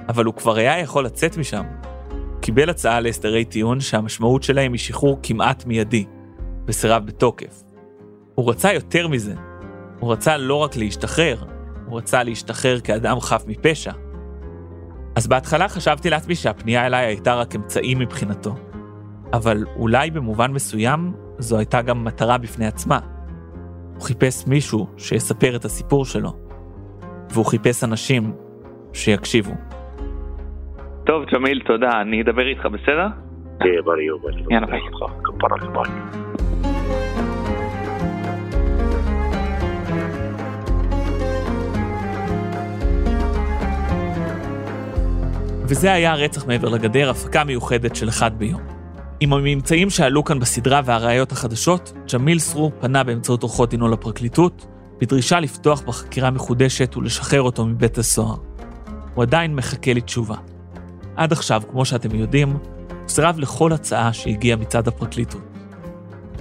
אבל 0.09 0.25
הוא 0.25 0.33
כבר 0.33 0.55
היה 0.55 0.79
יכול 0.79 1.05
לצאת 1.05 1.37
משם. 1.37 1.63
קיבל 2.41 2.69
הצעה 2.69 2.99
להסדרי 2.99 3.45
טיעון 3.45 3.79
שהמשמעות 3.79 4.43
שלהם 4.43 4.73
היא 4.73 4.79
שחרור 4.79 5.19
כמעט 5.23 5.65
מיידי, 5.65 6.05
וסירב 6.67 7.05
בתוקף. 7.05 7.63
הוא 8.35 8.49
רצה 8.49 8.73
יותר 8.73 9.07
מזה. 9.07 9.33
הוא 9.99 10.11
רצה 10.11 10.37
לא 10.37 10.55
רק 10.55 10.75
להשתחרר, 10.75 11.43
הוא 11.87 11.97
רצה 11.97 12.23
להשתחרר 12.23 12.79
כאדם 12.79 13.19
חף 13.19 13.43
מפשע. 13.47 13.91
אז 15.15 15.27
בהתחלה 15.27 15.67
חשבתי 15.69 16.09
לעצמי 16.09 16.35
שהפנייה 16.35 16.85
אליי 16.85 17.05
הייתה 17.05 17.35
רק 17.35 17.55
אמצעי 17.55 17.95
מבחינתו. 17.95 18.55
אבל 19.33 19.65
אולי 19.75 20.11
במובן 20.11 20.51
מסוים 20.51 21.13
זו 21.37 21.57
הייתה 21.57 21.81
גם 21.81 22.03
מטרה 22.03 22.37
בפני 22.37 22.67
עצמה. 22.67 22.99
הוא 23.93 24.01
חיפש 24.01 24.47
מישהו 24.47 24.87
שיספר 24.97 25.55
את 25.55 25.65
הסיפור 25.65 26.05
שלו, 26.05 26.29
והוא 27.33 27.45
חיפש 27.45 27.83
אנשים 27.83 28.33
שיקשיבו. 28.93 29.53
טוב, 31.05 31.23
ג'מיל, 31.25 31.61
תודה. 31.65 32.01
אני 32.01 32.21
אדבר 32.21 32.47
איתך, 32.47 32.65
בסדר? 32.65 33.07
תהיה 33.59 33.81
בריא, 33.85 34.07
יובל. 34.07 34.51
יאללה, 34.51 34.67
ביי. 34.67 36.26
וזה 45.69 45.93
היה 45.93 46.11
הרצח 46.11 46.45
מעבר 46.45 46.69
לגדר, 46.69 47.09
הפקה 47.09 47.43
מיוחדת 47.43 47.95
של 47.95 48.09
אחד 48.09 48.31
ביום. 48.37 48.61
עם 49.19 49.33
הממצאים 49.33 49.89
שעלו 49.89 50.23
כאן 50.23 50.39
בסדרה 50.39 50.81
והראיות 50.85 51.31
החדשות, 51.31 51.93
ג'מיל 52.13 52.39
סרור 52.39 52.71
פנה 52.79 53.03
באמצעות 53.03 53.43
עורכות 53.43 53.69
דינו 53.69 53.87
לפרקליטות, 53.87 54.65
בדרישה 55.01 55.39
לפתוח 55.39 55.81
בחקירה 55.81 56.31
מחודשת 56.31 56.97
ולשחרר 56.97 57.41
אותו 57.41 57.65
מבית 57.65 57.97
הסוהר. 57.97 58.35
הוא 59.13 59.23
עדיין 59.23 59.55
מחכה 59.55 59.93
לתשובה. 59.93 60.35
עד 61.15 61.31
עכשיו, 61.31 61.61
כמו 61.71 61.85
שאתם 61.85 62.15
יודעים, 62.15 62.51
הוא 62.51 62.59
סירב 63.07 63.39
לכל 63.39 63.73
הצעה 63.73 64.13
שהגיעה 64.13 64.57
מצד 64.57 64.87
הפרקליטות. 64.87 65.41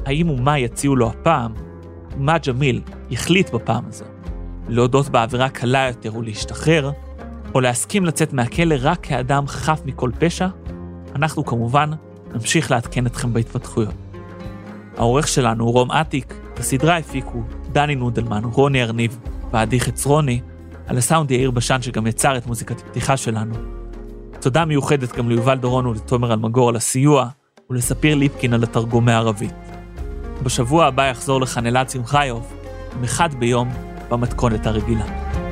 האם 0.07 0.31
ומה 0.31 0.59
יציעו 0.59 0.97
לו 0.97 1.09
הפעם, 1.09 1.53
ומה 2.17 2.39
ג'מיל 2.39 2.83
יחליט 3.11 3.51
בפעם 3.51 3.85
הזו? 3.89 4.05
להודות 4.69 5.09
בעבירה 5.09 5.49
קלה 5.49 5.89
יותר 5.89 6.17
ולהשתחרר, 6.17 6.91
או 7.57 7.61
להסכים 7.61 8.05
לצאת 8.05 8.33
מהכלא 8.33 8.77
רק 8.81 8.99
כאדם 9.03 9.47
חף 9.47 9.81
מכל 9.85 10.11
פשע? 10.19 10.47
אנחנו 11.15 11.45
כמובן 11.45 11.91
נמשיך 12.35 12.71
לעדכן 12.71 13.07
אתכם 13.07 13.33
בהתפתחויות. 13.33 13.95
העורך 14.97 15.29
שלנו 15.29 15.65
הוא 15.65 15.73
רום 15.73 15.93
אטיק, 15.93 16.35
בסדרה 16.59 16.97
הפיקו 16.97 17.43
דני 17.73 17.95
נודלמן, 17.95 18.45
רוני 18.45 18.83
ארניב 18.83 19.19
ועדי 19.53 19.81
חצרוני, 19.81 20.41
על 20.87 20.99
הסאונד 20.99 21.31
יאיר 21.31 21.51
בשן 21.51 21.83
שגם 21.83 22.07
יצר 22.07 22.37
את 22.37 22.47
מוזיקת 22.47 22.81
הפתיחה 22.81 23.17
שלנו. 23.17 23.55
תודה 24.41 24.65
מיוחדת 24.65 25.17
גם 25.17 25.29
ליובל 25.29 25.59
דורון 25.59 25.87
ולתומר 25.87 26.33
אלמגור 26.33 26.69
על 26.69 26.77
הסיוע, 26.77 27.29
ולספיר 27.71 28.15
ליפקין 28.15 28.55
על 28.55 28.63
התרגום 28.63 29.05
מערבית. 29.05 29.55
בשבוע 30.43 30.87
הבא 30.87 31.07
יחזור 31.07 31.41
לכאן 31.41 31.67
אלעד 31.67 31.91
שמחיוב, 31.91 32.53
עם 32.97 33.05
אחד 33.05 33.35
ביום 33.35 33.69
במתכונת 34.11 34.67
הרגילה. 34.67 35.46